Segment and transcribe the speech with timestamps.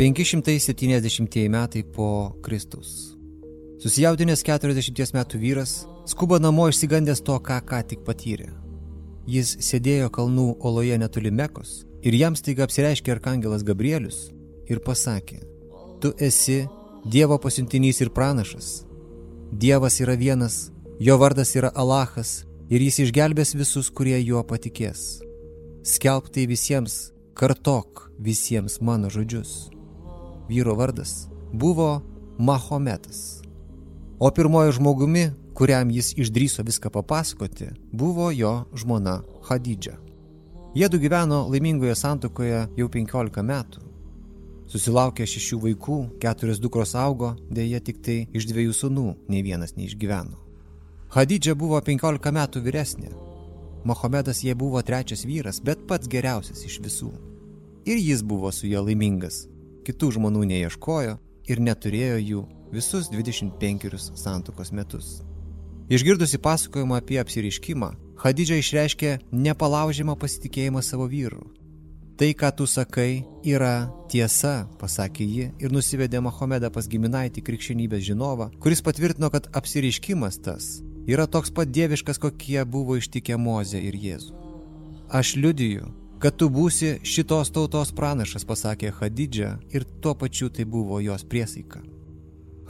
[0.00, 3.12] 570 metai po Kristus.
[3.82, 5.72] Susijaudinęs 40 metų vyras
[6.08, 8.46] skuba namo išsigandęs to, ką ką tik patyrė.
[9.28, 14.30] Jis sėdėjo kalnų oloje netoli Mekos ir jam staiga apsireiškė arkangelas Gabrielius
[14.72, 15.42] ir pasakė,
[16.00, 16.62] tu esi
[17.04, 18.86] Dievo pasiuntinys ir pranašas.
[19.52, 25.20] Dievas yra vienas, jo vardas yra Alachas ir jis išgelbės visus, kurie juo patikės.
[25.84, 29.68] Skelb tai visiems, kartok visiems mano žodžius
[30.50, 32.02] vyro vardas buvo
[32.38, 33.42] Mahometas.
[34.18, 39.96] O pirmojo žmogumi, kuriam jis išdryso viską papasakoti, buvo jo žmona Hadidža.
[40.74, 43.82] Jėdu gyveno laimingoje santokoje jau 15 metų.
[44.70, 50.38] Susilaukė šešių vaikų, keturios dukros augo, dėja tik tai iš dviejų sunų nei vienas neišgyveno.
[51.10, 53.10] Hadidža buvo 15 metų vyresnė.
[53.84, 57.10] Mahomedas jie buvo trečias vyras, bet pats geriausias iš visų.
[57.88, 59.48] Ir jis buvo su ja laimingas,
[59.86, 61.16] kitų žmonų neieškojo
[61.50, 65.20] ir neturėjo jų visus 25 santokos metus.
[65.90, 71.46] Išgirdusi pasakojimą apie apsiriškimą, Hadidža išreiškė nepalaužiamą pasitikėjimą savo vyru.
[72.20, 78.50] Tai, ką tu sakai, yra tiesa, pasakė ji ir nusivedė Mahomedą pas giminaitį krikščionybės žinovą,
[78.60, 80.68] kuris patvirtino, kad apsiriškimas tas
[81.08, 84.36] yra toks pat dieviškas, kokie buvo ištikę Mozė ir Jėzų.
[85.08, 85.88] Aš liudiju,
[86.20, 91.80] kad tu būsi šitos tautos pranašas, pasakė Hadidžia ir tuo pačiu tai buvo jos priesaika.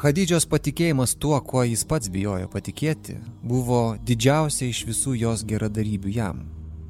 [0.01, 6.45] Hadidžios patikėjimas tuo, kuo jis pats bijojo patikėti, buvo didžiausia iš visų jos geradarybių jam,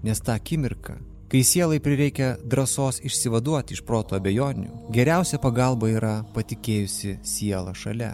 [0.06, 0.94] nes tą akimirką,
[1.32, 8.12] kai sielai prireikia drąsos išsivaduoti iš proto abejonių, geriausia pagalba yra patikėjusi siela šalia.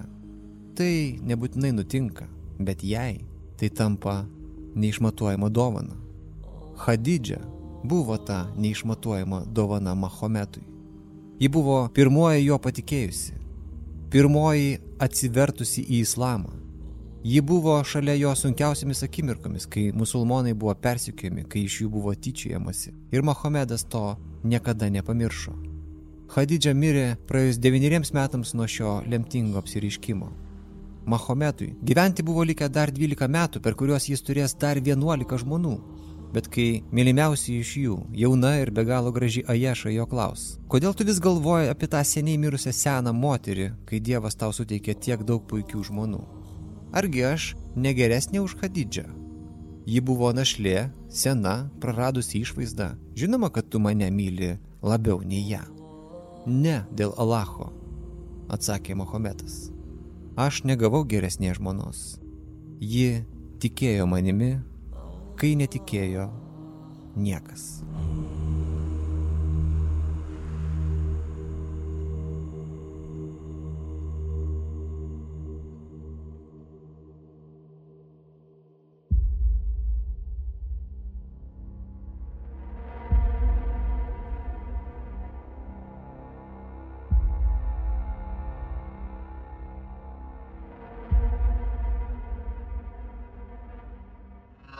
[0.77, 0.95] Tai
[1.28, 3.19] nebūtinai nutinka, bet jai
[3.61, 4.23] tai tampa
[4.77, 5.97] neišmatuojama dovana.
[6.87, 7.43] Hadidžia
[7.85, 10.63] buvo ta neišmatuojama dovana Mahometui.
[11.41, 13.35] Ji buvo pirmoji jo patikėjusi,
[14.11, 16.55] pirmoji atsivertusi į islamą.
[17.27, 22.95] Ji buvo šalia jo sunkiausiamis akimirkomis, kai musulmonai buvo persikiami, kai iš jų buvo tyčiojamasi.
[23.13, 24.15] Ir Mahomedas to
[24.45, 25.53] niekada nepamiršo.
[26.35, 30.31] Hadidža mirė praėjus devyneriems metams nuo šio lemtingo apsiriškimo.
[31.07, 35.77] Mahometui gyventi buvo likę dar 12 metų, per kuriuos jis turės dar 11 žmonų.
[36.37, 41.07] Bet kai mylimiausi iš jų, jauna ir be galo graži Aješa jo klaus, kodėl tu
[41.09, 45.81] vis galvoji apie tą seniai mirusią seną moterį, kai Dievas tau suteikė tiek daug puikių
[45.89, 46.21] žmonų?
[46.93, 49.07] Argi aš negeresnė už Hadidžą?
[49.89, 52.93] Ji buvo našlė, sena, praradusi išvaizdą.
[53.17, 55.65] Žinoma, kad tu mane myli labiau nei ją.
[56.45, 57.71] Ne dėl Alacho,
[58.53, 59.71] atsakė Mohametas.
[60.37, 62.19] Aš negavau geresnės žmonos.
[62.77, 63.23] Ji
[63.63, 64.59] tikėjo manimi
[65.37, 66.31] kai netikėjo
[67.17, 67.76] niekas.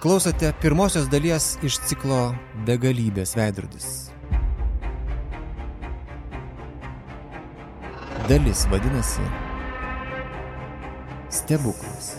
[0.07, 2.29] Klausote pirmosios dalies iš ciklo
[2.63, 3.89] Begalybės veidrodis.
[8.31, 9.27] Dalis vadinasi
[11.27, 12.13] Stebuklas.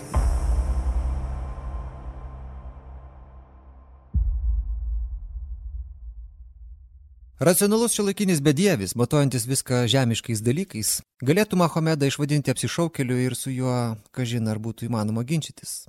[7.40, 13.78] Racionalus šiolaikinis bedievis, matuojantis viską žemiškais dalykais, galėtų Mahomedą išvadinti apsišaukeliu ir su juo,
[14.12, 15.86] kažin ar būtų įmanoma ginčytis.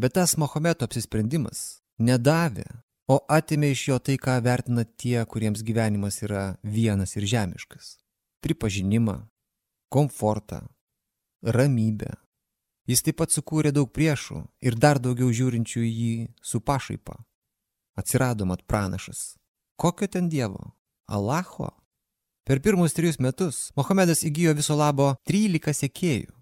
[0.00, 2.66] Bet tas Mahometo apsisprendimas nedavė,
[3.06, 7.98] o atimė iš jo tai, ką vertina tie, kuriems gyvenimas yra vienas ir žemiškas-
[8.42, 9.28] pripažinimą,
[9.88, 10.66] komfortą,
[11.42, 12.10] ramybę.
[12.86, 17.16] Jis taip pat sukūrė daug priešų ir dar daugiau žiūrinčių į jį su pašaipa.
[17.96, 19.36] Atsirado mat pranašas.
[19.76, 20.74] Kokio ten dievo?
[21.08, 21.70] Alacho?
[22.44, 26.34] Per pirmus trijus metus Mohamedas įgyjo viso labo 13 sekėjų.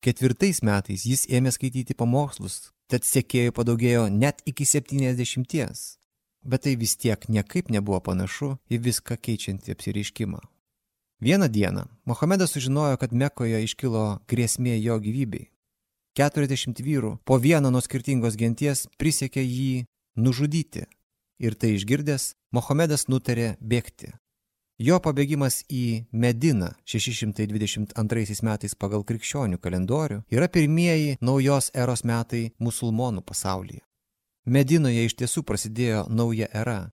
[0.00, 5.98] Ketvirtais metais jis ėmė skaityti pamokslus, tad sekėjų padaugėjo net iki 70.
[6.44, 10.40] Bet tai vis tiek niekaip nebuvo panašu į viską keičiantį apsireiškimą.
[11.24, 15.48] Vieną dieną Mohamedas sužinojo, kad Mekoje iškilo grėsmė jo gyvybei.
[16.14, 19.86] 40 vyrų po vieną nuo skirtingos genties prisiekė jį
[20.16, 20.84] nužudyti.
[21.40, 24.12] Ir tai išgirdęs, Mohamedas nutarė bėgti.
[24.82, 33.22] Jo pabėgimas į Mediną 622 metais pagal krikščionių kalendorių yra pirmieji naujos eros metai musulmonų
[33.22, 33.84] pasaulyje.
[34.44, 36.90] Medinoje iš tiesų prasidėjo nauja era.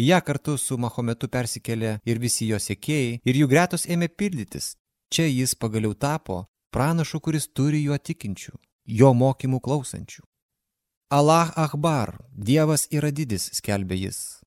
[0.00, 4.76] Į ją kartu su Mahometu persikėlė ir visi jo sekėjai, ir jų gretos ėmė pildytis.
[5.12, 8.56] Čia jis pagaliau tapo pranašu, kuris turi juo tikinčių,
[8.86, 10.24] jo mokymų klausančių.
[11.12, 14.39] Allah Akbar, Dievas yra didis, skelbė jis.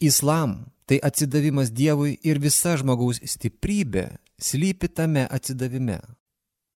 [0.00, 4.04] Islam tai atsidavimas Dievui ir visa žmogaus stiprybė
[4.38, 5.98] slypi tame atsidavime.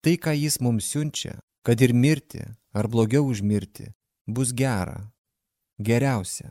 [0.02, 2.42] Tai, ką jis mums siunčia, kad ir mirti,
[2.74, 3.92] ar blogiau užmirti,
[4.26, 4.98] bus gera,
[5.78, 6.50] geriausia.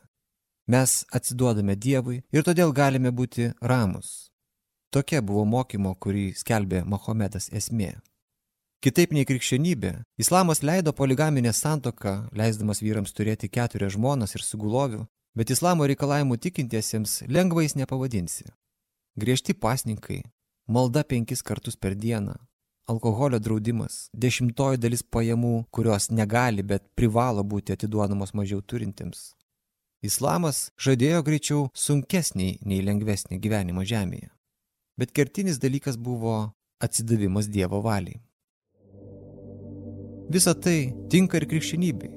[0.71, 4.31] Mes atsiduodame Dievui ir todėl galime būti ramus.
[4.95, 7.97] Tokia buvo mokymo, kurį skelbė Mahometas esmė.
[8.81, 15.03] Kitaip nei krikščionybė, islamas leido poligaminę santoką, leisdamas vyrams turėti keturias žmonas ir sugulovių,
[15.37, 18.47] bet islamo reikalavimų tikintiesiems lengvais nepavadinsi.
[19.21, 20.23] Griežti pasninkai,
[20.69, 22.37] malda penkis kartus per dieną,
[22.91, 29.33] alkoholio draudimas, dešimtoji dalis pajamų, kurios negali, bet privalo būti atiduodamos mažiau turintiems.
[30.03, 34.31] Islamas žadėjo greičiau sunkesnį nei lengvesnį gyvenimą žemėje.
[34.97, 38.21] Bet kertinis dalykas buvo atsidavimas Dievo valiai.
[40.31, 42.13] Visa tai tinka ir krikščionybei.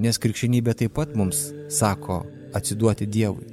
[0.00, 2.22] Nes krikščionybė taip pat mums sako
[2.56, 3.44] atsiduoti Dievui.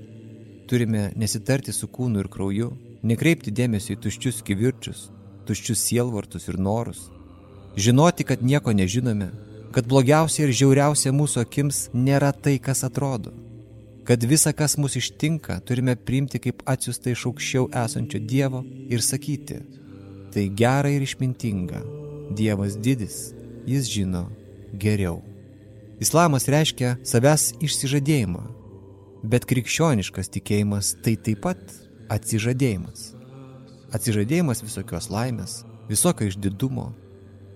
[0.68, 2.70] Turime nesitarti su kūnu ir krauju,
[3.04, 5.02] nekreipti dėmesio į tuščius kivirčius,
[5.48, 7.10] tuščius sielvartus ir norus.
[7.76, 9.28] Žinoti, kad nieko nežinome,
[9.76, 13.36] kad blogiausia ir žiauriausia mūsų akims nėra tai, kas atrodo.
[14.08, 19.60] Kad visa, kas mus ištinka, turime priimti kaip atsiustą iš aukščiau esančio Dievo ir sakyti,
[20.32, 21.84] tai gera ir išmintinga,
[22.40, 23.34] Dievas didis,
[23.68, 24.30] jis žino
[24.72, 25.27] geriau.
[25.98, 28.44] Islamas reiškia savęs išsižadėjimą,
[29.26, 31.62] bet krikščioniškas tikėjimas tai taip pat
[32.14, 33.14] atsižadėjimas.
[33.98, 36.92] Atsižadėjimas visokios laimės, visokio išdidumo,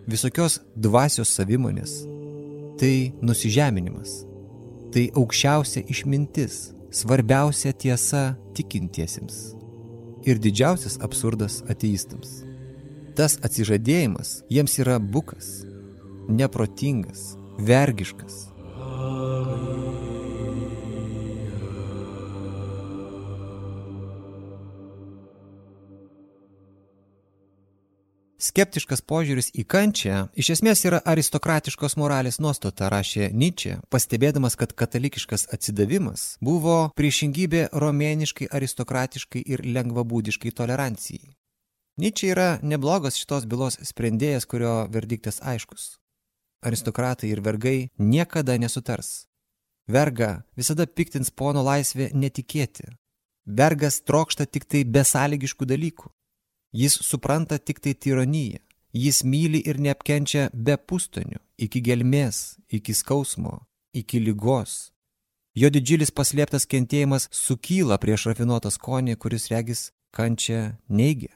[0.10, 2.02] visokios dvasios savimonės.
[2.82, 4.24] Tai nusižeminimas.
[4.92, 8.24] Tai aukščiausia išmintis, svarbiausia tiesa
[8.58, 9.52] tikintiesiems.
[10.26, 12.42] Ir didžiausias absurdas ateistams.
[13.14, 15.62] Tas atsižadėjimas jiems yra bukas,
[16.32, 18.52] neprotingas, vergiškas.
[28.42, 35.46] Skeptiškas požiūris į kančią iš esmės yra aristokratiškos moralės nuostata, rašė Nyčia, pastebėdamas, kad katalikiškas
[35.54, 41.36] atsidavimas buvo priešingybė romėniškai, aristokratiškai ir lengvabūdiškai tolerancijai.
[42.02, 46.01] Nyčia yra neblogas šitos bylos sprendėjas, kurio verdiktas aiškus
[46.62, 49.28] aristokratai ir vergai niekada nesutars.
[49.88, 52.88] Verga visada piktins pono laisvė netikėti.
[53.46, 56.12] Vergas trokšta tik tai besąlygiškų dalykų.
[56.72, 58.62] Jis supranta tik tai tironiją.
[58.94, 63.62] Jis myli ir neapkenčia be pustonių, iki gelmės, iki skausmo,
[63.96, 64.92] iki lygos.
[65.56, 71.32] Jo didžiulis paslėptas kentėjimas sukyla prieš rafinuotą skonį, kuris regis kančia neigia.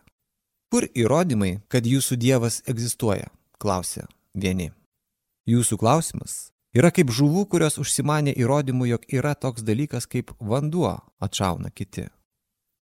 [0.72, 3.32] Kur įrodymai, kad jūsų dievas egzistuoja?
[3.60, 4.04] klausė
[4.36, 4.72] vieni.
[5.46, 11.70] Jūsų klausimas yra kaip žuvų, kurios užsimanė įrodymų, jog yra toks dalykas kaip vanduo, atšauna
[11.70, 12.08] kiti.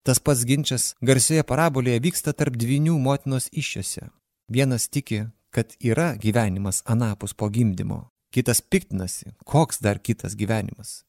[0.07, 4.07] Tas pats ginčas garsioje parabolėje vyksta tarp dvinių motinos iššiose.
[4.47, 7.99] Vienas tiki, kad yra gyvenimas anapus po gimdymo,
[8.31, 11.03] kitas piktinasi, koks dar kitas gyvenimas.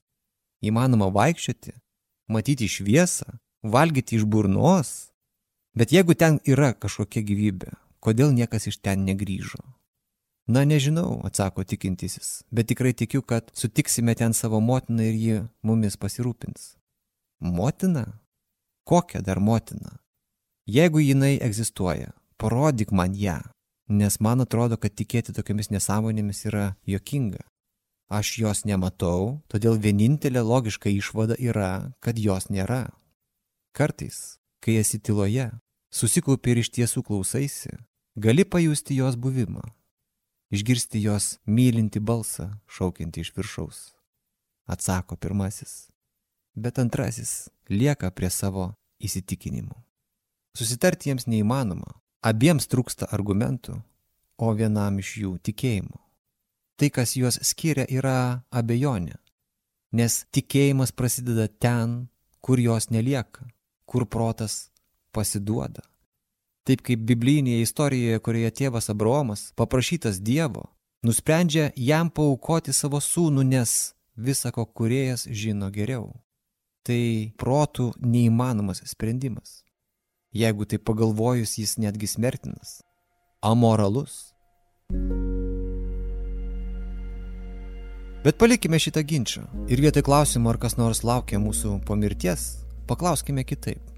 [0.58, 1.76] Įmanoma vaikščioti,
[2.34, 5.14] matyti šviesą, valgyti iš burnos,
[5.78, 9.62] bet jeigu ten yra kažkokia gyvybė, kodėl niekas iš ten negryžo?
[10.47, 15.97] Na nežinau, atsako tikintysis, bet tikrai tikiu, kad sutiksime ten savo motiną ir ji mumis
[15.97, 16.75] pasirūpins.
[17.41, 18.21] Motina?
[18.85, 19.97] Kokia dar motina?
[20.69, 23.39] Jeigu jinai egzistuoja, parodyk man ją,
[23.89, 27.41] nes man atrodo, kad tikėti tokiamis nesąmonėmis yra jokinga.
[28.13, 32.91] Aš jos nematau, todėl vienintelė logiška išvada yra, kad jos nėra.
[33.73, 35.49] Kartais, kai esi tyloje,
[35.89, 37.73] susikaupi ir iš tiesų klausaisi,
[38.21, 39.65] gali pajusti jos buvimą
[40.51, 43.81] išgirsti jos mylinti balsą, šaukiantį iš viršaus.
[44.67, 45.89] Atsako pirmasis,
[46.55, 49.77] bet antrasis lieka prie savo įsitikinimų.
[50.57, 53.81] Susitarti jiems neįmanoma, abiems trūksta argumentų,
[54.39, 56.01] o vienam iš jų tikėjimo.
[56.79, 59.19] Tai, kas juos skiria, yra abejonė,
[59.95, 62.09] nes tikėjimas prasideda ten,
[62.43, 63.47] kur jos nelieka,
[63.87, 64.71] kur protas
[65.15, 65.85] pasiduoda.
[66.64, 70.71] Taip kaip biblinėje istorijoje, kurioje tėvas Abraomas, paprašytas Dievo,
[71.04, 76.09] nusprendžia jam paukoti savo sūnų, nes visako kuriejas žino geriau.
[76.85, 79.61] Tai protų neįmanomas sprendimas.
[80.33, 82.80] Jeigu tai pagalvojus, jis netgi smertinas.
[83.44, 84.33] Amoralus.
[88.25, 92.54] Bet palikime šitą ginčą ir vietoj klausimo, ar kas nors laukia mūsų po mirties,
[92.88, 93.94] paklauskime kitaip.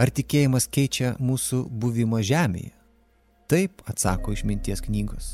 [0.00, 2.70] Ar tikėjimas keičia mūsų buvimą žemėje?
[3.52, 5.26] Taip atsako išminties knygos.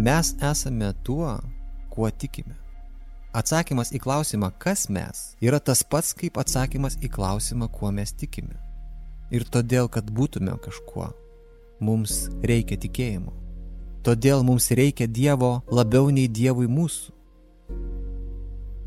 [0.00, 1.34] Mes esame tuo,
[1.92, 2.56] kuo tikime.
[3.36, 8.56] Atsakymas į klausimą, kas mes, yra tas pats kaip atsakymas į klausimą, kuo mes tikime.
[9.34, 11.10] Ir todėl, kad būtume kažkuo,
[11.84, 13.36] mums reikia tikėjimo.
[14.06, 17.12] Todėl mums reikia Dievo labiau nei Dievui mūsų.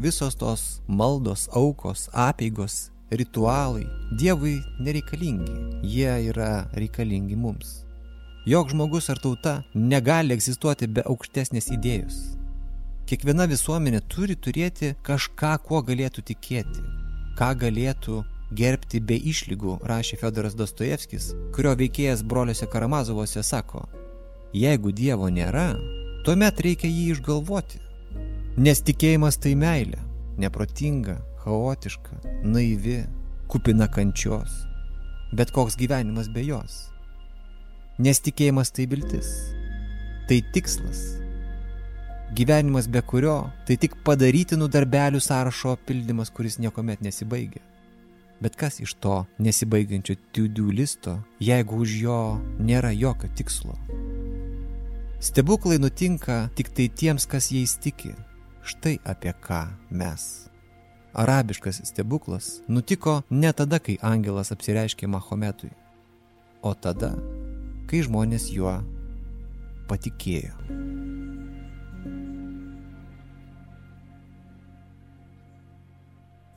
[0.01, 5.51] Visos tos maldos, aukos, apėgos, ritualai Dievui nereikalingi,
[5.83, 7.83] jie yra reikalingi mums.
[8.47, 12.17] Jok žmogus ar tauta negali egzistuoti be aukštesnės idėjos.
[13.07, 16.83] Kiekviena visuomenė turi turėti kažką, kuo galėtų tikėti,
[17.39, 18.21] ką galėtų
[18.55, 23.83] gerbti be išlygų, rašė Fedoras Dostojevskis, kurio veikėjas broliuose Karamazovose sako,
[24.55, 25.73] jeigu Dievo nėra,
[26.23, 27.83] tuomet reikia jį išgalvoti.
[28.57, 29.99] Nes tikėjimas tai meilė,
[30.39, 33.05] neprotinga, chaotiška, naivi,
[33.47, 34.51] kupina kančios,
[35.31, 36.89] bet koks gyvenimas be jos.
[38.03, 39.29] Nes tikėjimas tai viltis,
[40.27, 40.99] tai tikslas.
[42.35, 47.63] Gyvenimas be kurio tai tik padarytinų darbelių sąrašo pildymas, kuris niekuomet nesibaigia.
[48.43, 52.21] Bet kas iš to nesibaigiančio tiudių listo, jeigu už jo
[52.59, 53.79] nėra jokio tikslo?
[55.23, 58.11] Stebuklai nutinka tik tai tiems, kas jais tiki,
[58.67, 59.61] Štai apie ką
[59.95, 60.51] mes.
[61.17, 65.71] Arabiškas stebuklas nutiko ne tada, kai angelas apsireiškė Mahometui,
[66.61, 67.15] o tada,
[67.89, 68.75] kai žmonės juo
[69.89, 70.53] patikėjo.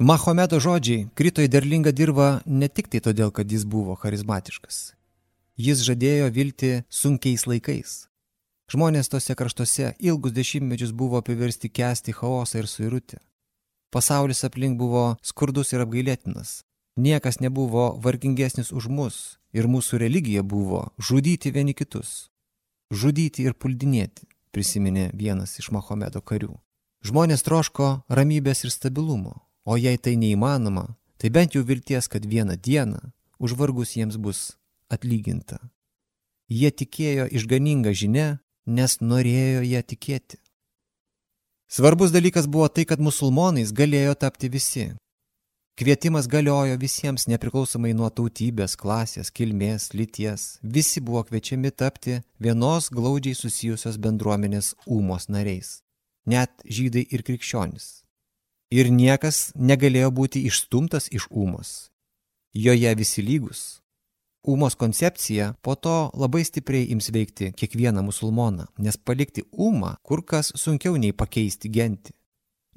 [0.00, 4.94] Mahometo žodžiai krito į derlingą dirbą ne tik tai todėl, kad jis buvo charizmatiškas.
[5.60, 7.98] Jis žadėjo vilti sunkiais laikais,
[8.70, 13.18] Žmonės tose kraštuose ilgus dešimtmečius buvo apiversti kesti chaosą ir suirutę.
[13.90, 16.62] Pasaulis aplink buvo skurdus ir apgailėtinas.
[16.96, 19.16] Niekas nebuvo vargingesnis už mus
[19.52, 22.30] ir mūsų religija buvo žudyti vieni kitus.
[22.90, 26.52] Žudyti ir puldinėti, prisiminė vienas iš Mahomedo karių.
[27.06, 32.58] Žmonės troško ramybės ir stabilumo, o jei tai neįmanoma, tai bent jau vilties, kad vieną
[32.58, 33.00] dieną
[33.38, 34.58] už vargus jiems bus
[34.90, 35.58] atlyginta.
[36.50, 38.28] Jie tikėjo išganingą žinę
[38.66, 40.38] nes norėjo ją tikėti.
[41.72, 44.88] Svarbus dalykas buvo tai, kad musulmonais galėjo tapti visi.
[45.78, 50.58] Kvietimas galiojo visiems nepriklausomai nuo tautybės, klasės, kilmės, lyties.
[50.76, 55.78] Visi buvo kviečiami tapti vienos glaudžiai susijusios bendruomenės ūmos nariais.
[56.26, 57.86] Net žydai ir krikščionis.
[58.74, 61.92] Ir niekas negalėjo būti išstumtas iš ūmos.
[62.50, 63.78] Joje visi lygus,
[64.42, 70.52] Umos koncepcija po to labai stipriai ims veikti kiekvieną musulmoną, nes palikti umą kur kas
[70.56, 72.14] sunkiau nei pakeisti gentį.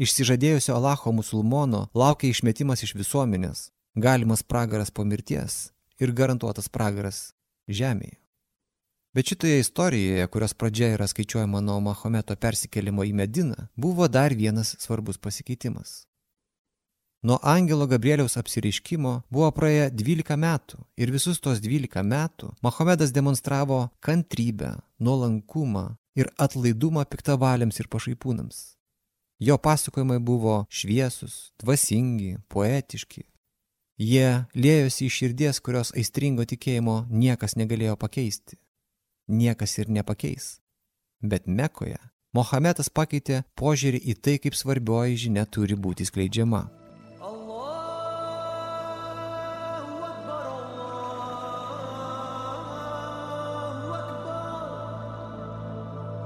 [0.04, 7.32] Išsižadėjusio Alacho musulmono laukia išmetimas iš visuomenės, galimas pragaras po mirties ir garantuotas pragaras
[7.70, 8.20] žemėje.
[9.14, 14.74] Bet šitoje istorijoje, kurios pradžia yra skaičiuojama nuo Mahometo persikėlimo į Mediną, buvo dar vienas
[14.82, 16.08] svarbus pasikeitimas.
[17.24, 23.78] Nuo angelo Gabrieliaus apsireiškimo buvo praėję 12 metų ir visus tos 12 metų Mahomedas demonstravo
[24.04, 25.86] kantrybę, nuolankumą
[26.20, 28.60] ir atlaidumą piktavaliams ir pašaipūnams.
[29.40, 33.24] Jo pasakojimai buvo šviesus, dvasingi, poetiški.
[34.04, 38.60] Jie lėjosi iš širdies, kurios aistringo tikėjimo niekas negalėjo pakeisti.
[39.32, 40.58] Niekas ir nepakeis.
[41.24, 42.04] Bet Mekoje
[42.36, 46.83] Mohamedas pakeitė požiūrį į tai, kaip svarbioji žinia turi būti skleidžiama.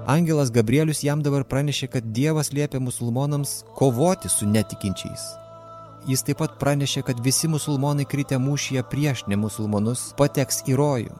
[0.08, 5.26] Angelas Gabrielius jam dabar pranešė, kad Dievas liepia musulmonams kovoti su netikinčiais.
[6.08, 11.18] Jis taip pat pranešė, kad visi musulmonai kritę mūšyje prieš nemusulmonus pateks į rojų.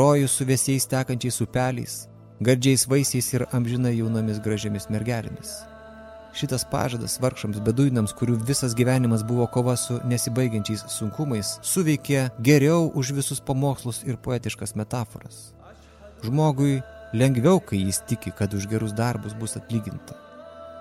[0.00, 1.98] Rojų su vėsiais tekančiais upeliais,
[2.40, 5.52] gardžiais vaisiais ir amžinai jaunomis gražiamis mergelėmis.
[6.32, 13.12] Šitas pažadas vargšams beduinams, kurių visas gyvenimas buvo kova su nesibaigiančiais sunkumais, suveikė geriau už
[13.20, 15.50] visus pamokslus ir poetiškas metaforas.
[16.24, 16.80] Žmogui
[17.14, 20.16] Lengviau, kai jis tiki, kad už gerus darbus bus atlyginta.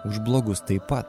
[0.05, 1.05] Už blogus taip pat.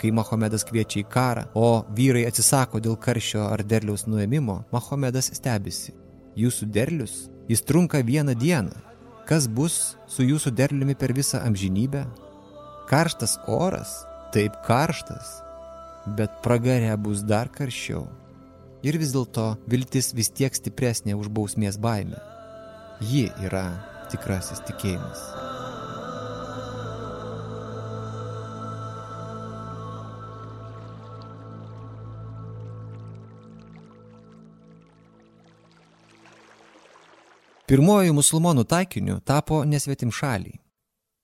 [0.00, 5.94] Kai Mahomedas kviečia į karą, o vyrai atsisako dėl karščio ar derliaus nuėmimo, Mahomedas stebisi.
[6.36, 8.74] Jūsų derlius, jis trunka vieną dieną.
[9.24, 12.04] Kas bus su jūsų derliumi per visą amžinybę?
[12.90, 14.02] Karštas oras,
[14.34, 15.38] taip karštas,
[16.18, 18.04] bet pragare bus dar karščiau.
[18.84, 22.20] Ir vis dėlto viltis vis tiek stipresnė už bausmės baimę.
[23.00, 25.26] Ji yra tikrasis tikėjimas.
[37.64, 40.60] Pirmoji musulmonų taikiniu tapo nesvetim šaliai.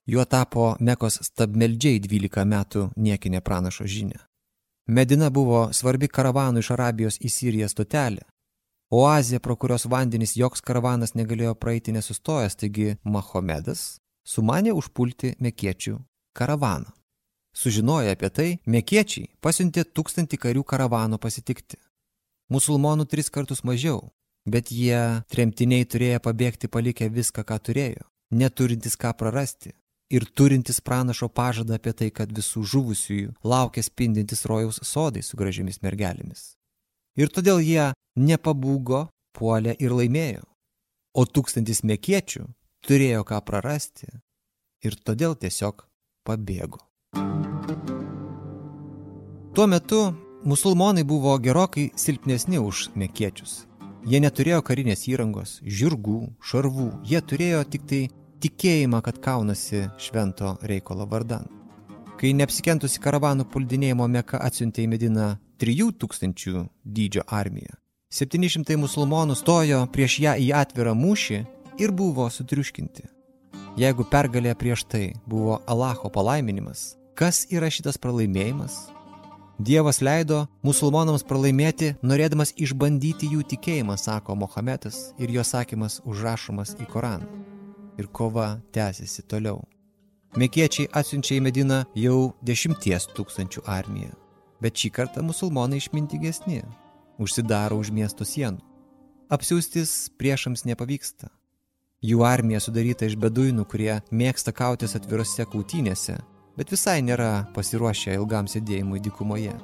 [0.09, 4.25] Juo tapo Mekos stabmeldžiai 12 metų niekinė pranašo žinia.
[4.89, 8.25] Medina buvo svarbi karavanų iš Arabijos į Siriją stotelė,
[8.91, 15.95] Oazė, pro kurios vandenys joks karavanas negalėjo praeiti nesustojęs, taigi Mahomedas sumanė užpulti mekiečių
[16.35, 16.91] karavaną.
[17.55, 21.79] Sužinoję apie tai, mekiečiai pasiuntė tūkstantį karių karavano pasitikti.
[22.51, 24.11] Musulmonų tris kartus mažiau,
[24.43, 29.71] bet jie tremtiniai turėjo pabėgti palikę viską, ką turėjo, neturintis ką prarasti
[30.11, 35.79] ir turintis pranašo pažadą apie tai, kad visų žuvusiųjų laukia spindintis rojaus sodai su gražiamis
[35.87, 36.57] mergelėmis.
[37.19, 40.45] Ir todėl jie nepabūgo, puolė ir laimėjo.
[41.19, 42.45] O tūkstantis mekiečių
[42.87, 44.07] turėjo ką prarasti
[44.87, 45.83] ir todėl tiesiog
[46.27, 46.79] pabėgo.
[49.55, 50.05] Tuo metu
[50.47, 53.67] musulmonai buvo gerokai silpnesni už mekiečius.
[54.07, 58.01] Jie neturėjo karinės įrangos, žirgų, šarvų, jie turėjo tik tai
[58.41, 61.45] tikėjimą, kad kaunasi švento reikalo vardan.
[62.21, 65.29] Kai neapsikentusi karavanų puldinėjimo Meka atsiuntė į Mediną
[65.61, 67.77] 3000 dydžio armiją,
[68.11, 71.41] 700 musulmonų stojo prieš ją į atvirą mūšį
[71.79, 73.05] ir buvo sutriuškinti.
[73.79, 78.89] Jeigu pergalė prieš tai buvo Alacho palaiminimas, kas yra šitas pralaimėjimas?
[79.61, 86.89] Dievas leido musulmonams pralaimėti, norėdamas išbandyti jų tikėjimą, sako Mohametas ir jo sakymas užrašomas į
[86.89, 87.29] Koraną.
[88.01, 89.61] Ir kova tęsiasi toliau.
[90.41, 94.15] Mekiečiai atsiunčia į Mediną jau dešimties tūkstančių armiją,
[94.61, 96.63] bet šį kartą musulmonai išmintigesni,
[97.21, 98.61] užsidaro už miesto sienų.
[99.31, 101.31] Apsiūstis priešams nepavyksta.
[102.03, 106.17] Jų armija sudaryta iš beduinų, kurie mėgsta kautis atvirose kautynėse,
[106.57, 109.55] bet visai nėra pasiruošę ilgam sėdėjimui dykumoje.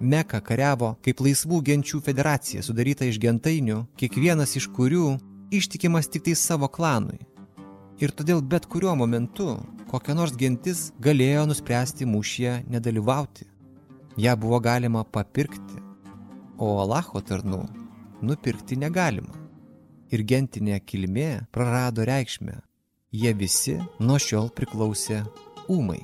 [0.00, 5.14] Meka kariavo kaip laisvų genčių federacija sudaryta iš gentainių, kiekvienas iš kurių
[5.54, 7.20] ištikimas tik tai savo klanui.
[8.00, 9.58] Ir todėl bet kuriuo momentu
[9.90, 13.46] kokia nors gentis galėjo nuspręsti mūšyje nedalyvauti.
[14.16, 15.78] Ja buvo galima papirkti,
[16.58, 17.60] o Alacho tarnų
[18.26, 19.36] nupirkti negalima
[20.10, 22.58] ir gentinė kilmė prarado reikšmę.
[23.10, 25.22] Jie visi nuo šiol priklausė
[25.70, 26.02] ūmai.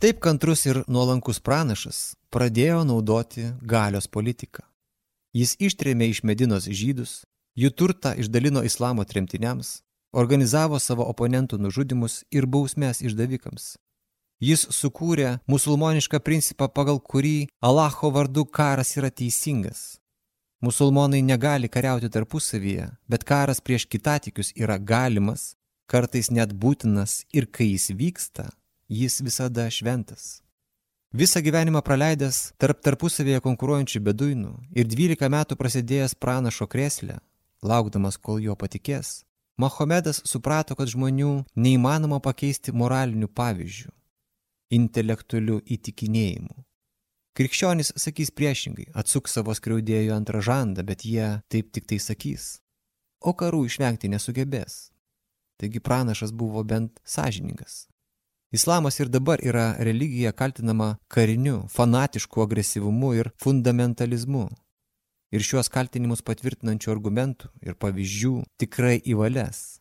[0.00, 4.69] Taip kantrus ir nuolankus pranašas pradėjo naudoti galios politiką.
[5.36, 7.22] Jis ištrėmė iš Medinos žydus,
[7.54, 9.80] jų turtą išdalino islamo tremtiniams,
[10.12, 13.76] organizavo savo oponentų nužudimus ir bausmės išdavikams.
[14.40, 20.00] Jis sukūrė musulmonišką principą, pagal kurį Alacho vardu karas yra teisingas.
[20.64, 25.54] Musulmonai negali kariauti tarpusavyje, bet karas prieš kitatikius yra galimas,
[25.86, 28.50] kartais net būtinas ir kai jis vyksta,
[28.88, 30.40] jis visada šventas.
[31.12, 37.18] Visą gyvenimą praleidęs tarp tarpusavėje konkuruojančių beduinų ir 12 metų prasidėjęs pranašo kreslę,
[37.66, 39.24] laukdamas, kol jo patikės,
[39.60, 43.90] Mahomedas suprato, kad žmonių neįmanoma pakeisti moraliniu pavyzdžiu,
[44.72, 46.54] intelektualiu įtikinėjimu.
[47.36, 52.62] Krikščionys sakys priešingai, atsuk savo skriaudėjų antrą žandą, bet jie taip tik tai sakys.
[53.20, 54.88] O karų išvengti nesugebės.
[55.60, 57.89] Taigi pranašas buvo bent sąžiningas.
[58.52, 64.48] Islamas ir dabar yra religija kaltinama kariniu, fanatišku agresyvumu ir fundamentalizmu
[65.30, 69.78] ir šiuos kaltinimus patvirtinančių argumentų ir pavyzdžių tikrai įvalės.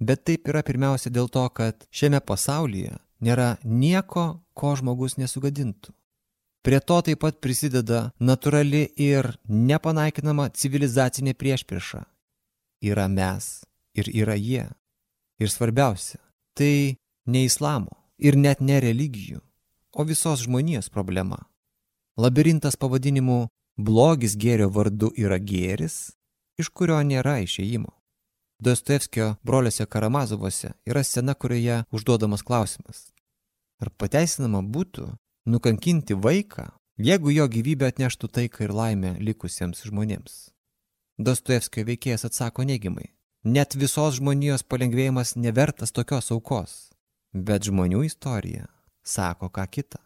[0.00, 5.92] Bet taip yra pirmiausia dėl to, kad šiame pasaulyje nėra nieko, ko žmogus nesugadintų.
[6.64, 12.02] Prie to taip pat prisideda natūrali ir nepanaikinama civilizacinė priešprieša.
[12.88, 13.66] Yra mes
[13.98, 14.64] ir yra jie.
[15.38, 16.18] Ir svarbiausia,
[16.56, 16.96] tai
[17.28, 19.40] ne islamo ir net ne religijų,
[19.94, 21.46] o visos žmonijos problema.
[22.18, 23.46] Labirintas pavadinimu
[23.78, 26.10] Blogis gėrio vardu yra gėris,
[26.58, 27.92] iš kurio nėra išėjimo.
[28.58, 33.04] Dostojevskio broliuose Karamazovuose yra scena, kurioje užduodamas klausimas.
[33.78, 35.06] Ar pateisinama būtų
[35.46, 36.66] nukankinti vaiką,
[36.98, 40.48] jeigu jo gyvybė atneštų taiką ir laimę likusiems žmonėms?
[41.22, 43.12] Dostojevskio veikėjas atsako neigiamai.
[43.46, 46.87] Net visos žmonijos palengvėjimas nevertas tokios aukos.
[47.38, 48.66] Bet žmonių istorija
[49.06, 50.02] sako ką kitą.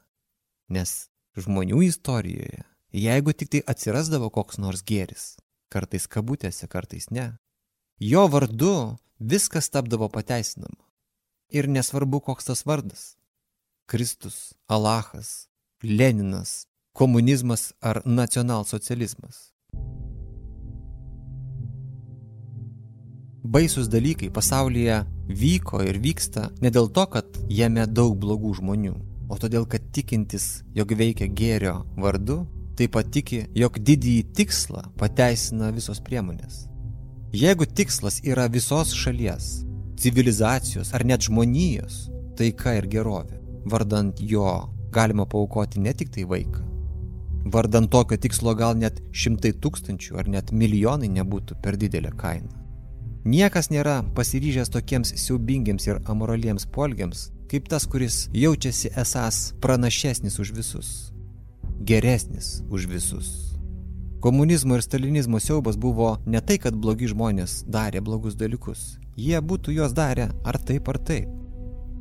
[0.73, 5.38] Nes žmonių istorijoje Jeigu tik tai atsirasdavo koks nors gėris,
[5.73, 7.38] kartais kabutėse, kartais ne,
[7.97, 10.77] jo vardu viskas tapdavo pateisinama.
[11.49, 13.16] Ir nesvarbu, koks tas vardas-
[13.90, 15.49] Kristus, Alachas,
[15.83, 19.55] Leninas, komunizmas ar nacionalsocializmas.
[23.43, 28.93] Baisus dalykai pasaulyje vyko ir vyksta ne dėl to, kad jame daug blogų žmonių,
[29.27, 32.45] o todėl, kad tikintis, jog veikia gėrio vardu,
[32.79, 36.69] taip pat tiki, jog didįjį tikslą pateisina visos priemonės.
[37.35, 39.51] Jeigu tikslas yra visos šalies,
[39.99, 44.47] civilizacijos ar net žmonijos, taika ir gerovė, vardant jo
[44.95, 46.63] galima paukoti ne tik tai vaiką.
[47.51, 52.62] Vardant tokio tikslo gal net šimtai tūkstančių ar net milijonai nebūtų per didelė kaina.
[53.23, 60.51] Niekas nėra pasiryžęs tokiems siaubingiams ir amoraliems polgiams, kaip tas, kuris jaučiasi esas pranašesnis už
[60.57, 60.89] visus,
[61.87, 63.31] geresnis už visus.
[64.23, 68.99] Komunizmo ir stalinizmo siaubas buvo ne tai, kad blogi žmonės darė blogus dalykus.
[69.15, 71.31] Jie būtų juos darę ar taip ar taip.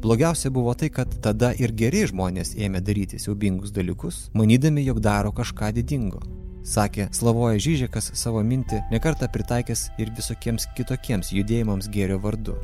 [0.02, 5.30] Blogiausia buvo tai, kad tada ir geri žmonės ėmė daryti siaubingus dalykus, manydami, jog daro
[5.30, 12.56] kažką didingo sakė Slavoja Žyžekas savo mintį nekartą pritaikęs ir visokiems kitokiems judėjimams gėrio vardu.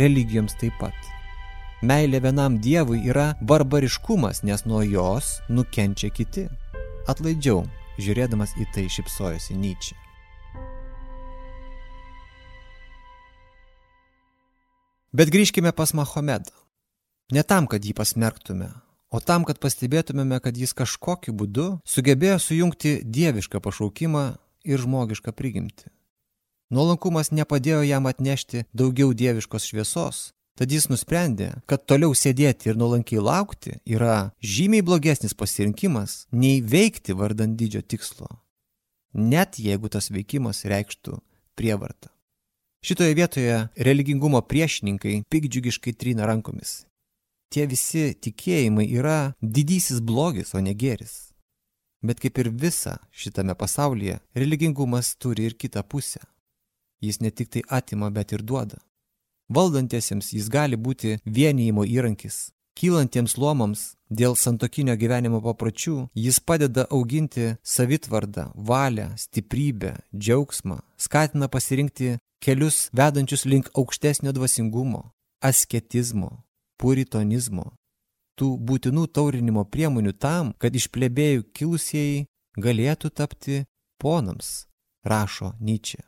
[0.00, 0.96] Religijoms taip pat.
[1.84, 6.46] Meilė vienam dievui yra barbariškumas, nes nuo jos nukenčia kiti.
[7.10, 7.64] Atlaidžiau,
[8.00, 9.98] žiūrėdamas į tai šipsojosi Nyčia.
[15.14, 16.50] Bet grįžkime pas Mahomedą.
[17.32, 18.72] Ne tam, kad jį pasmerktume,
[19.14, 24.24] o tam, kad pastebėtumėme, kad jis kažkokiu būdu sugebėjo sujungti dievišką pašaukimą
[24.66, 25.90] ir žmogišką prigimtį.
[26.74, 30.22] Nuolankumas nepadėjo jam atnešti daugiau dieviškos šviesos,
[30.58, 37.14] tad jis nusprendė, kad toliau sėdėti ir nuolankiai laukti yra žymiai blogesnis pasirinkimas nei veikti
[37.14, 38.26] vardant didžio tikslo,
[39.14, 41.20] net jeigu tas veikimas reikštų
[41.54, 42.10] prievartą.
[42.84, 46.82] Šitoje vietoje religingumo priešininkai pikdžiugiškai trina rankomis
[47.54, 51.34] tie visi tikėjimai yra didysis blogis, o ne gėris.
[52.04, 56.20] Bet kaip ir visa šitame pasaulyje, religingumas turi ir kitą pusę.
[57.00, 58.80] Jis ne tik tai atima, bet ir duoda.
[59.48, 62.50] Valdantiesiems jis gali būti vienijimo įrankis.
[62.74, 72.16] Kylantiems luomams dėl santokinio gyvenimo papročių jis padeda auginti savitvardą, valią, stiprybę, džiaugsmą, skatina pasirinkti
[72.42, 75.04] kelius vedančius link aukštesnio dvasingumo,
[75.40, 76.42] asketizmo,
[76.84, 77.70] puritonizmo,
[78.36, 82.26] tų būtinų taurinimo priemonių tam, kad iš plebėjų kilusieji
[82.60, 83.62] galėtų tapti
[84.02, 84.66] ponams,
[85.04, 86.04] rašo Nyčia.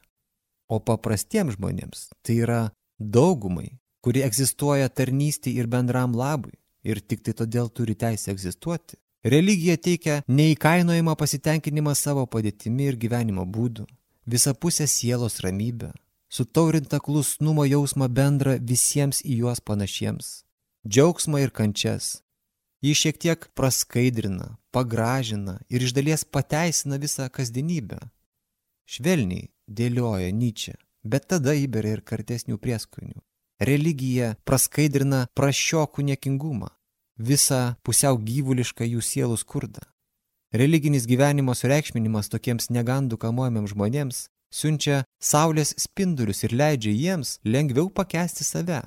[0.69, 2.61] O paprastiems žmonėms tai yra
[2.99, 6.57] daugumai, kurie egzistuoja tarnystį ir bendram labui.
[6.87, 8.99] Ir tik tai todėl turi teisę egzistuoti.
[9.27, 13.89] Religija teikia neįkainojimą pasitenkinimą savo padėtimi ir gyvenimo būdu,
[14.27, 15.91] visapusę sielos ramybę,
[16.31, 20.46] sutaurintą klusnumo jausmą bendrą visiems į juos panašiems,
[20.87, 22.23] džiaugsmą ir kančias.
[22.83, 27.99] Ji šiek tiek praskaidrina, pagražina ir iš dalies pateisina visą kasdienybę.
[28.87, 33.19] Švelniai dėlioja Nyčia, bet tada įberia ir kartesnių prieskonių.
[33.59, 36.69] Religija praskaidrina prašiokų niekingumą,
[37.19, 39.83] visą pusiau gyvulišką jų sielų skurdą.
[40.53, 48.45] Religinis gyvenimo sureikšminimas tokiems negandų kamuojamiams žmonėms siunčia saulės spindulius ir leidžia jiems lengviau pakesti
[48.45, 48.83] save,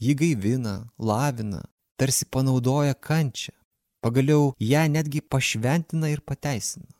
[0.00, 1.62] Ji gaivina, lavina,
[1.96, 3.52] tarsi panaudoja kančią.
[4.02, 6.90] Pagaliau ją netgi pašventina ir pateisina.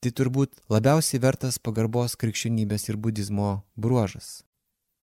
[0.00, 4.42] Tai turbūt labiausiai vertas pagarbos krikščionybės ir budizmo bruožas.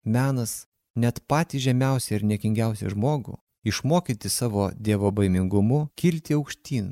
[0.04, 6.92] Menas net patį žemiausią ir niekingiausią žmogų išmokyti savo dievo baimingumu kilti aukštyn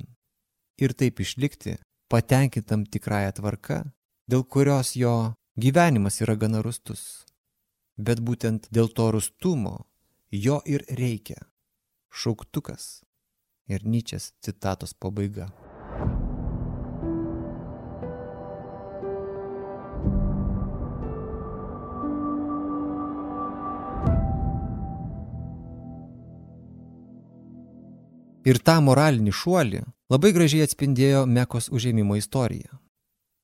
[0.80, 1.76] ir taip išlikti
[2.10, 3.82] patenkintam tikrąją tvarką,
[4.30, 7.26] dėl kurios jo gyvenimas yra gana rustus.
[7.98, 9.89] Bet būtent dėl to rustumo
[10.32, 11.42] jo ir reikia.
[12.10, 13.02] Šauktukas.
[13.70, 15.50] Ir Nyčės citatos pabaiga.
[28.50, 32.79] Ir tą moralinį šuolį labai gražiai atspindėjo Mekos užėmimo istorija.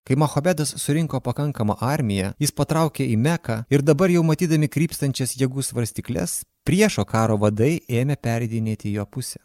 [0.05, 5.63] Kai Mahomedas surinko pakankamą armiją, jis patraukė į Meką ir dabar jau matydami krypstančias jėgų
[5.65, 9.41] svarstyklės, priešo karo vadai ėmė peridinėti jo pusę.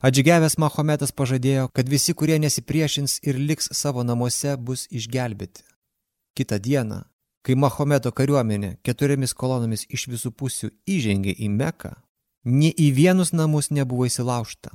[0.00, 5.66] Atžygiavęs Mahometas pažadėjo, kad visi, kurie nesipriešins ir liks savo namuose, bus išgelbėti.
[6.32, 7.02] Kita diena,
[7.44, 11.92] kai Mahometo kariuomenė keturiomis kolonomis iš visų pusių įžengė į Meką,
[12.48, 14.72] nie į vienus namus nebuvo įsilaužta.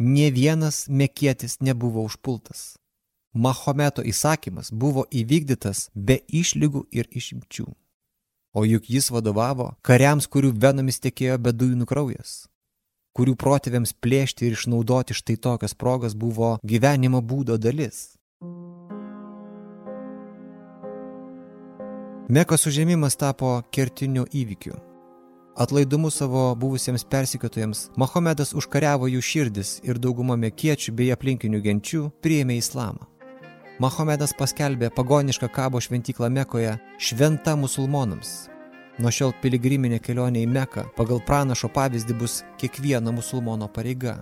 [0.00, 2.79] Nie vienas mekėtis nebuvo užpultas.
[3.32, 7.66] Mahometo įsakymas buvo įvykdytas be išlygų ir išimčių.
[8.54, 12.48] O juk jis vadovavo kariams, kurių venomis tekėjo beduinų kraujas,
[13.14, 18.16] kurių protėviams plėšti ir išnaudoti štai tokias progas buvo gyvenimo būdo dalis.
[22.26, 24.74] Mekos užėmimas tapo kertiniu įvykiu.
[25.54, 32.58] Atlaidumu savo buvusiems persikiotojams, Mahomedas užkariavo jų širdis ir dauguma mekiečių bei aplinkinių genčių priėmė
[32.58, 33.06] islamą.
[33.80, 38.50] Mahomedas paskelbė pagonišką kabo šventyklą Mekoje šventa musulmonams.
[39.00, 44.18] Nuo šiol piligriminė kelionė į Meką pagal pranašo pavyzdį bus kiekvieno musulmono pareiga.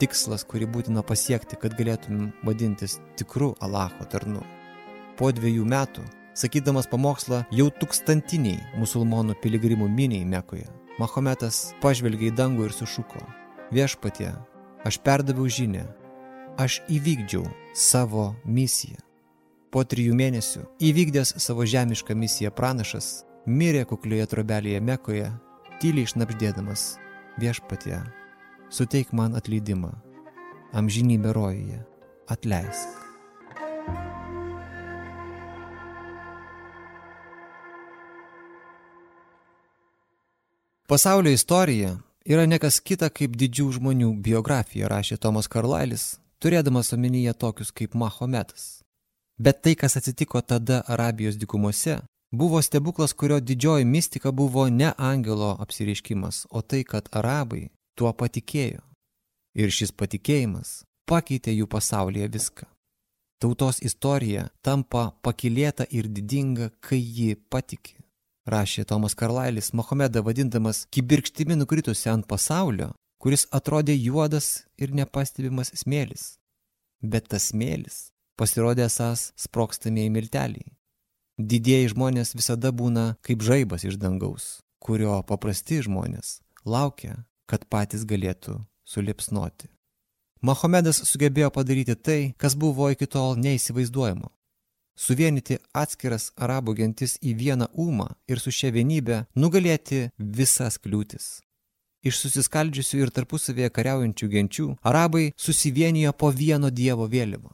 [0.00, 4.40] Tikslas, kurį būtina pasiekti, kad galėtum vadintis tikru Alacho tarnu.
[5.20, 12.70] Po dviejų metų, sakydamas pamokslą jau tūkstantiniai musulmonų piligrimų miniai Mekoje, Mahometas pažvelgė į dangų
[12.70, 13.20] ir sušuko.
[13.76, 14.32] Viešpatie,
[14.88, 15.84] aš perdaviau žinę,
[16.60, 19.00] aš įvykdžiau savo misiją.
[19.72, 25.30] Po trijų mėnesių įvykdęs savo žemišką misiją pranašas mirė kuklioje trobelėje Mekoje,
[25.80, 26.98] tyliai išnapždėdamas
[27.40, 28.02] viešpatie,
[28.68, 29.94] suteik man atleidimą,
[30.76, 31.80] amžinybę rojuje,
[32.28, 32.98] atleisk.
[40.90, 41.94] Pasaulio istorija
[42.26, 48.80] yra nekas kita kaip didžių žmonių biografija, rašė Tomas Karlailis turėdamas omenyje tokius kaip Mahometas.
[49.40, 52.00] Bet tai, kas atsitiko tada Arabijos dykumose,
[52.32, 58.82] buvo stebuklas, kurio didžioji mistika buvo ne angelo apsireiškimas, o tai, kad arabai tuo patikėjo.
[59.56, 62.68] Ir šis patikėjimas pakeitė jų pasaulyje viską.
[63.40, 67.96] Tautos istorija tampa pakilėta ir didinga, kai ji patikė.
[68.50, 72.90] Rašė Tomas Karlailis Mohamedą vadindamas kibirkštimi nukritusi ant pasaulio,
[73.20, 76.38] kuris atrodė juodas ir nepastebimas smėlis.
[77.00, 78.08] Bet tas smėlis
[78.40, 80.72] pasirodė esas sprokstamieji milteliai.
[81.40, 88.58] Didieji žmonės visada būna kaip žaibas iš dangaus, kurio paprasti žmonės laukia, kad patys galėtų
[88.84, 89.68] sulipsnoti.
[90.40, 94.30] Mahomedas sugebėjo padaryti tai, kas buvo iki tol neįsivaizduojama.
[94.96, 101.40] Suvienyti atskiras arabų gentis į vieną ūmą ir su šia vienybė nugalėti visas kliūtis.
[102.00, 107.52] Iš susiskaldžiusių ir tarpusavėje kariaujančių genčių arabai susivienijo po vieno dievo vėliavą.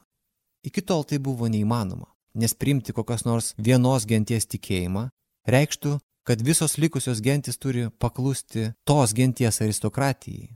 [0.63, 5.09] Iki tol tai buvo neįmanoma, nes priimti kokios nors vienos genties tikėjimą
[5.51, 10.55] reikštų, kad visos likusios gentis turi paklusti tos genties aristokratijai.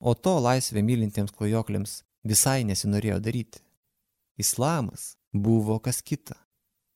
[0.00, 3.60] O to laisvę mylintiems klajokliams visai nesinorėjo daryti.
[4.40, 6.36] Islamas buvo kas kita,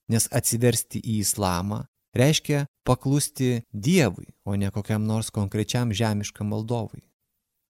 [0.09, 7.05] nes atsiversti į islamą reiškia paklusti Dievui, o ne kokiam nors konkrečiam žemiškam valdovui.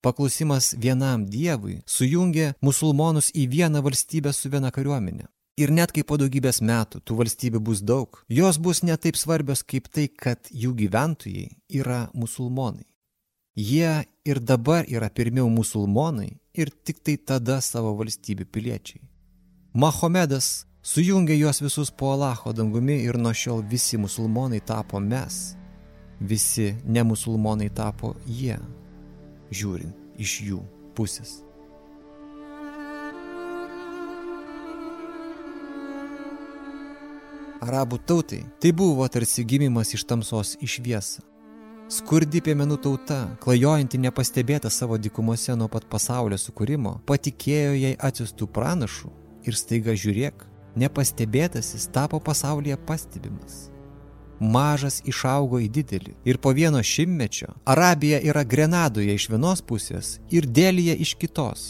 [0.03, 5.27] Paklusimas vienam Dievui sujungia musulmonus į vieną valstybę su viena kariuomenė.
[5.59, 9.64] Ir net kai po daugybės metų tų valstybių bus daug, jos bus ne taip svarbios
[9.66, 11.48] kaip tai, kad jų gyventojai
[11.81, 12.87] yra musulmonai.
[13.59, 19.03] Jie ir dabar yra pirmiau musulmonai ir tik tai tada savo valstybių piliečiai.
[19.74, 25.57] Mahomedas sujungė juos visus po Alacho dangumi ir nuo šiol visi musulmonai tapo mes,
[26.20, 28.57] visi nemusulmonai tapo jie,
[29.53, 30.62] žiūrint iš jų
[30.96, 31.42] pusės.
[37.59, 41.24] Arabų tautai tai buvo tarsi gimimas iš tamsos į šviesą.
[41.88, 49.11] Skurdi piemenų tauta, klajojanti nepastebėta savo dikumose nuo pat pasaulio sukūrimo, patikėjo jai atsiustų pranašų
[49.48, 50.47] ir staiga žiūrėk,
[50.79, 53.69] nepastebėtasis tapo pasaulyje pastebimas.
[54.38, 60.47] Mažas išaugo į didelį ir po vieno šimtmečio Arabija yra Grenadoje iš vienos pusės ir
[60.47, 61.64] Dėlyje iš kitos.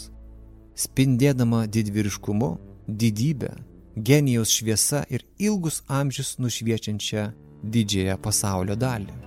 [0.77, 2.51] Spindėdama didvyriškumu,
[2.87, 3.49] didybę,
[3.95, 7.25] genijaus šviesa ir ilgus amžius nušviečiančią
[7.63, 9.17] didžiąją pasaulio dalį,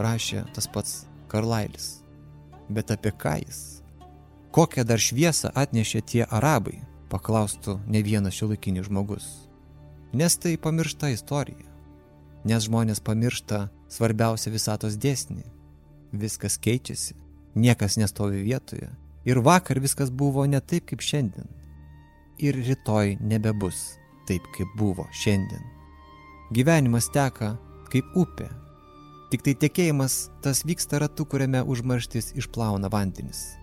[0.00, 2.00] rašė tas pats Karlailis.
[2.68, 3.82] Bet apie ką jis?
[4.50, 9.26] Kokią dar šviesą atnešė tie arabai, paklaustų ne vienas šiuolaikinis žmogus.
[10.16, 11.66] Nes tai pamiršta istorija.
[12.46, 15.42] Nes žmonės pamiršta svarbiausią visatos dėsnį.
[16.16, 17.16] Viskas keičiasi,
[17.54, 18.88] niekas nestovi vietoje.
[19.26, 21.48] Ir vakar viskas buvo ne taip kaip šiandien.
[22.38, 23.96] Ir rytoj nebebus
[24.28, 25.62] taip kaip buvo šiandien.
[26.54, 27.56] Gyvenimas teka
[27.90, 28.48] kaip upė.
[29.30, 33.56] Tik tai tekėjimas tas vyksta ratu, kuriame užmarštis išplauna vandenis.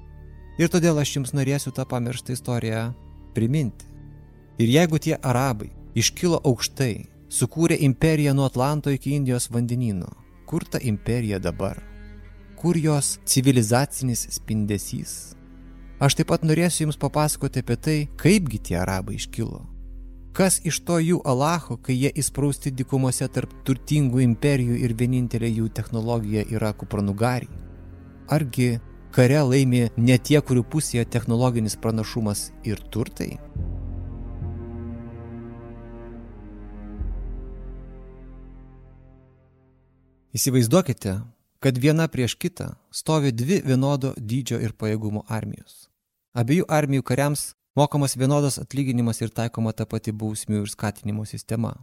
[0.60, 2.92] Ir todėl aš jums norėsiu tą pamirštą istoriją
[3.34, 3.90] priminti.
[4.62, 10.10] Ir jeigu tie arabai iškilo aukštai, sukūrė imperiją nuo Atlanto iki Indijos vandenyno,
[10.46, 11.82] kur ta imperija dabar?
[12.58, 15.34] Kur jos civilizacinis spindesys?
[16.04, 19.62] Aš taip pat norėsiu Jums papasakoti apie tai, kaipgi tie arabai iškilo.
[20.34, 25.68] Kas iš to jų Alacho, kai jie įsprausti dikumose tarp turtingų imperijų ir vienintelė jų
[25.78, 27.52] technologija yra kupranugariai?
[28.34, 28.80] Argi
[29.14, 33.38] kare laimi ne tie, kurių pusėje technologinis pranašumas ir turtai?
[40.34, 41.20] Įsivaizduokite,
[41.62, 45.92] kad viena prieš kitą stovi dvi vienodo dydžio ir pajėgumo armijos.
[46.34, 51.76] Abiejų armijų kariams mokamas vienodas atlyginimas ir taikoma ta pati bausmių ir skatinimo sistema.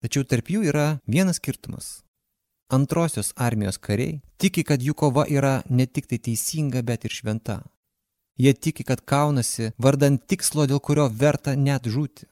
[0.00, 2.00] Tačiau tarp jų yra vienas skirtumas.
[2.72, 7.60] Antrosios armijos kariai tiki, kad jų kova yra ne tik tai teisinga, bet ir šventa.
[8.40, 12.26] Jie tiki, kad kaunasi vardant tikslo, dėl kurio verta net žūti.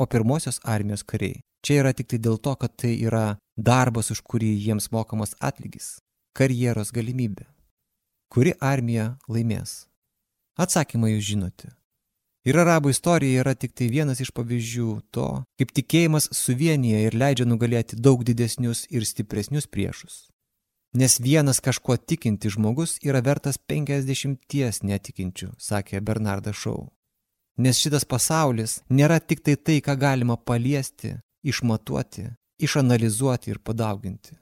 [0.00, 4.24] O pirmosios armijos kariai čia yra tik tai dėl to, kad tai yra darbas, už
[4.24, 5.98] kurį jiems mokamas atlygis,
[6.32, 7.44] karjeros galimybė.
[8.32, 9.84] Kuri armija laimės?
[10.56, 11.74] Atsakymą jūs žinote.
[12.48, 15.28] Ir arabų istorija yra tik tai vienas iš pavyzdžių to,
[15.60, 20.30] kaip tikėjimas suvienyje ir leidžia nugalėti daug didesnius ir stipresnius priešus.
[20.96, 26.88] Nes vienas kažkuo tikinti žmogus yra vertas penkisdešimties netikinčių, sakė Bernardas Šau.
[27.60, 32.24] Nes šitas pasaulis nėra tik tai tai, ką galima paliesti, išmatuoti,
[32.58, 34.34] išanalizuoti ir padauginti.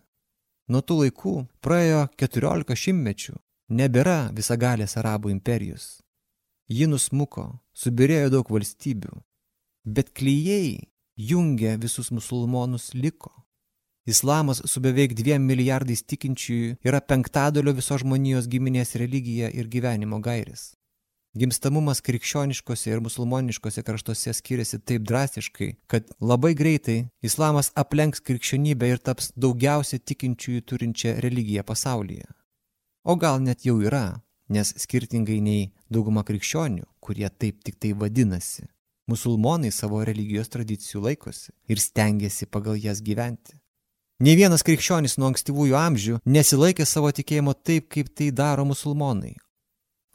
[0.70, 1.34] Nuo tų laikų
[1.64, 3.34] praėjo 14 šimtmečių,
[3.68, 5.98] nebėra visagalės arabų imperijos.
[6.68, 9.14] Ji nusmuko, subirėjo daug valstybių,
[9.88, 13.32] bet klyjei jungė visus musulmonus liko.
[14.08, 20.74] Islamas su beveik dviem milijardais tikinčiųjų yra penktadalio visos žmonijos giminės religija ir gyvenimo gairis.
[21.38, 29.02] Gimstamumas krikščioniškose ir musulmoniškose kraštuose skiriasi taip drastiškai, kad labai greitai islamas aplenks krikščionybę ir
[29.04, 32.24] taps daugiausia tikinčiųjų turinčią religiją pasaulyje.
[33.04, 38.66] O gal net jau yra, nes skirtingai nei dauguma krikščionių, kurie taip tik tai vadinasi,
[39.08, 43.56] musulmonai savo religijos tradicijų laikosi ir stengiasi pagal jas gyventi.
[44.18, 49.36] Ne vienas krikščionis nuo ankstyvųjų amžių nesilaikė savo tikėjimo taip, kaip tai daro musulmonai.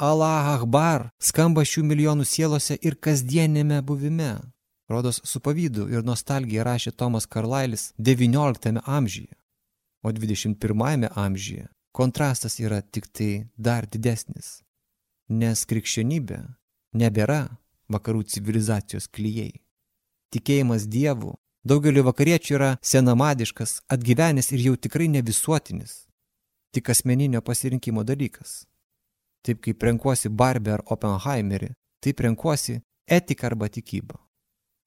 [0.04, 4.34] Allah Akbar skamba šių milijonų sielose ir kasdienėme buvime.
[4.92, 9.32] Rodos su pavydu ir nostalgija rašė Tomas Karlailis XIX amžiuje,
[10.04, 14.64] o XXI amžiuje kontrastas yra tik tai dar didesnis,
[15.30, 16.40] nes krikščionybė
[16.98, 17.44] nebėra
[17.94, 19.62] vakarų civilizacijos klyjei.
[20.34, 26.04] Tikėjimas Dievu daugeliu vakariečių yra senamadiškas, atgyvenęs ir jau tikrai ne visuotinis,
[26.74, 28.64] tik asmeninio pasirinkimo dalykas.
[29.44, 34.18] Taip kaip renkuosi Barbie ar Oppenheimerį, taip renkuosi etiką arba tikybą.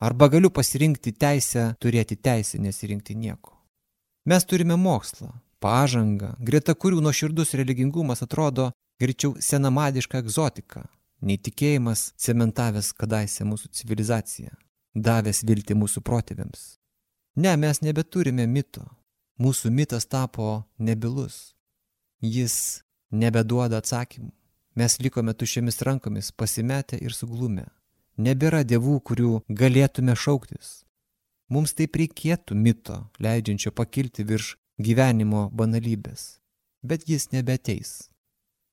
[0.01, 3.55] Arba galiu pasirinkti teisę turėti teisę nesirinkti nieko.
[4.27, 5.31] Mes turime mokslą,
[5.63, 10.87] pažangą, greta kurių nuoširdus religingumas atrodo greičiau senamadiška egzotika,
[11.21, 14.53] nei tikėjimas cementavęs kadaise mūsų civilizaciją,
[14.95, 16.77] davęs viltį mūsų protėviams.
[17.37, 18.87] Ne, mes nebeturime mito.
[19.37, 21.53] Mūsų mitas tapo nebilus.
[22.25, 22.81] Jis
[23.13, 24.33] nebeduoda atsakymų.
[24.77, 27.67] Mes likome tuščiamis rankomis, pasimetę ir suglumę.
[28.17, 30.87] Nebėra dievų, kurių galėtume šauktis.
[31.53, 36.39] Mums taip reikėtų mito, leidžiančio pakilti virš gyvenimo banalybės.
[36.83, 38.11] Bet jis nebeteis.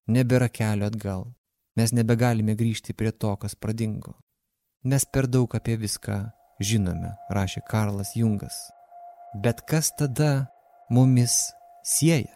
[0.08, 1.32] Nebėra kelio atgal.
[1.80, 4.18] Mes nebegalime grįžti prie to, kas pradingo.
[4.84, 6.20] Mes per daug apie viską
[6.62, 8.58] žinome, rašė Karlas Jungas.
[9.34, 10.50] Bet kas tada
[10.92, 11.34] mumis
[11.82, 12.36] sieja?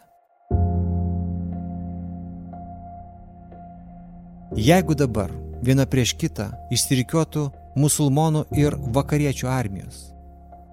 [4.56, 5.30] Jeigu dabar
[5.62, 7.44] viena prieš kitą išsirikiuotų
[7.78, 10.08] musulmonų ir vakariečių armijos,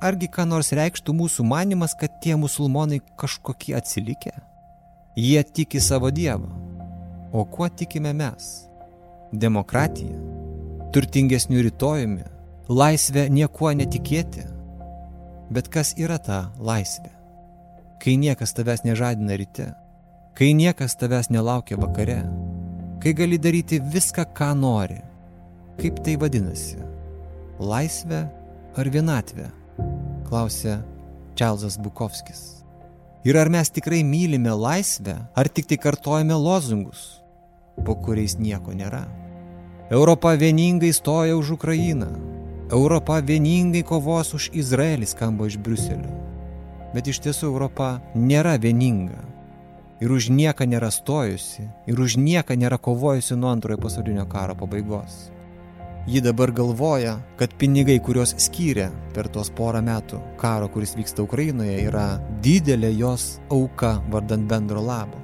[0.06, 4.34] Argi ką nors reikštų mūsų manimas, kad tie musulmonai kažkokie atsilikę?
[5.18, 6.52] Jie tiki savo dievą.
[7.34, 8.68] O kuo tikime mes?
[9.34, 10.20] Demokratija,
[10.94, 12.28] turtingesnių rytojumi,
[12.70, 14.46] laisvė niekuo netikėti.
[15.50, 17.10] Bet kas yra ta laisvė?
[18.01, 19.72] Kai niekas tavęs nežadina ryte,
[20.38, 22.22] kai niekas tavęs nelaukia vakare,
[23.01, 25.01] kai gali daryti viską, ką nori.
[25.82, 26.78] Kaip tai vadinasi?
[27.60, 28.26] Laisvė
[28.78, 29.49] ar vienatvė?
[30.36, 30.82] Klausė
[31.40, 32.66] Čarlzas Bukovskis.
[33.24, 37.22] Ir ar mes tikrai mylime laisvę, ar tik tai kartojame lozungus,
[37.88, 39.06] po kuriais nieko nėra?
[39.96, 42.10] Europa vieningai stoja už Ukrainą.
[42.68, 46.12] Europa vieningai kovos už Izraelį skamba iš Briuselio.
[46.92, 49.22] Bet iš tiesų Europa nėra vieninga.
[50.04, 55.30] Ir už nieką nėra stojusi, ir už nieką nėra kovojusi nuo antrojo pasaulinio karo pabaigos.
[56.06, 61.80] Ji dabar galvoja, kad pinigai, kuriuos skyrė per tuos porą metų karo, kuris vyksta Ukrainoje,
[61.88, 65.18] yra didelė jos auka vardant bendro labo.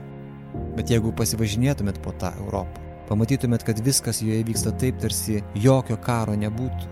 [0.73, 6.34] Bet jeigu pasivažinėtumėt po tą Europą, pamatytumėt, kad viskas joje vyksta taip, tarsi jokio karo
[6.34, 6.89] nebūtų.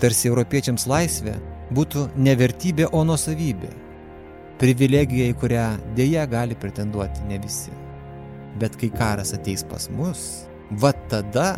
[0.00, 1.34] Tarsi europiečiams laisvė
[1.76, 3.74] būtų ne vertybė, o nuosavybė.
[4.64, 5.66] Privilegija, į kurią
[5.98, 7.76] dėja gali pretenduoti ne visi.
[8.56, 10.24] Bet kai karas ateis pas mus,
[10.80, 11.50] va tada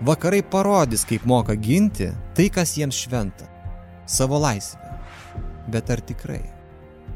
[0.00, 3.44] Vakarai parodys, kaip moka ginti tai, kas jiems šventa-
[4.16, 4.80] savo laisvę.
[5.68, 6.40] Bet ar tikrai?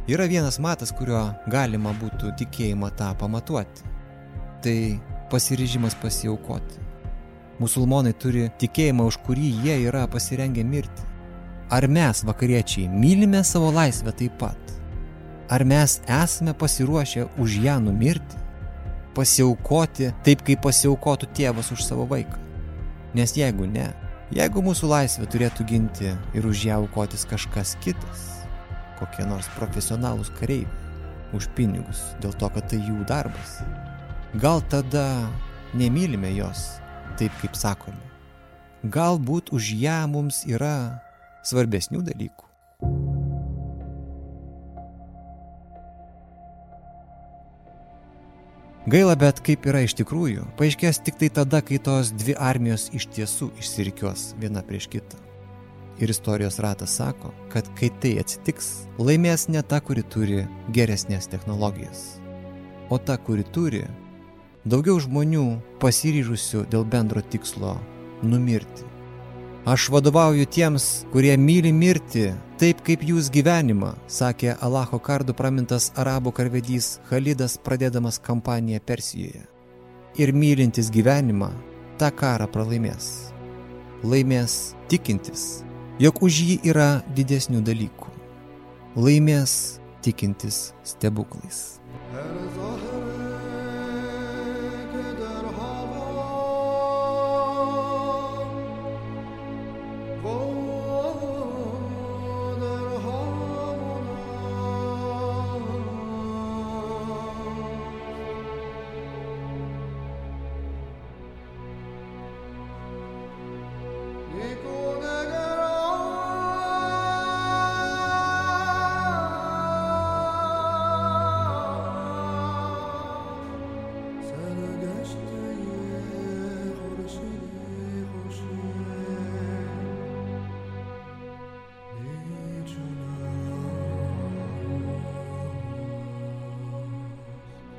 [0.07, 3.83] Yra vienas matas, kurio galima būtų tikėjimą tą pamatuoti.
[4.61, 6.79] Tai pasiryžimas pasiaukoti.
[7.59, 11.03] Musulmonai turi tikėjimą, už kurį jie yra pasirengę mirti.
[11.71, 14.59] Ar mes, vakariečiai, mylime savo laisvę taip pat?
[15.49, 18.37] Ar mes esame pasiruošę už ją numirti?
[19.15, 22.44] Pasiaukoti taip, kaip pasiaukotų tėvas už savo vaiką?
[23.15, 23.93] Nes jeigu ne,
[24.35, 28.25] jeigu mūsų laisvę turėtų ginti ir už ją aukotis kažkas kitas,
[28.99, 30.83] kokie nors profesionalūs kareiviai
[31.35, 33.61] už pinigus, dėl to, kad tai jų darbas.
[34.43, 35.29] Gal tada
[35.75, 36.81] nemylime jos
[37.19, 38.03] taip, kaip sakome.
[38.83, 41.01] Galbūt už ją mums yra
[41.47, 42.44] svarbesnių dalykų.
[48.85, 53.07] Gaila, bet kaip yra iš tikrųjų, paaiškės tik tai tada, kai tos dvi armijos iš
[53.17, 55.17] tiesų išsirikios viena prieš kitą.
[56.05, 60.43] Ir istorijos ratas sako, kad kai tai atsitiks, laimės ne ta, kuri turi
[60.77, 62.19] geresnės technologijas,
[62.93, 63.87] o ta, kuri turi
[64.69, 65.47] daugiau žmonių
[65.81, 67.79] pasiryžusių dėl bendro tikslo
[68.21, 68.85] numirti.
[69.65, 72.27] Aš vadovauju tiems, kurie myli mirti
[72.61, 79.47] taip kaip jūs gyvenimą, sakė Alacho kardu pramintas arabų karvedys Khalidas pradėdamas kampaniją Persijoje.
[80.21, 81.49] Ir mylintis gyvenimą
[81.97, 83.33] tą karą pralaimės.
[84.05, 85.65] Laimės tikintis,
[85.97, 88.13] jog už jį yra didesnių dalykų.
[89.01, 91.81] Laimės tikintis stebuklais.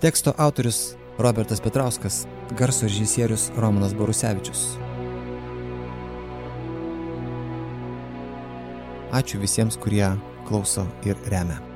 [0.06, 4.78] Teksto autorius Robertas Petrauskas, garso režisierius Romanas Borusevičius.
[9.10, 10.06] Ačiū visiems, kurie
[10.46, 11.75] klauso ir remia.